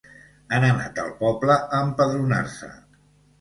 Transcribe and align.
Han 0.55 0.63
anat 0.69 1.01
al 1.03 1.11
poble 1.19 1.59
a 1.67 1.83
empadronar-se. 1.89 2.73